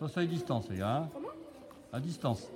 Toi, 0.00 0.08
c'est 0.08 0.20
à 0.20 0.24
distance, 0.24 0.66
les 0.70 0.78
gars. 0.78 0.96
Hein. 0.96 1.08
Comment? 1.12 1.28
À 1.92 2.00
distance. 2.00 2.50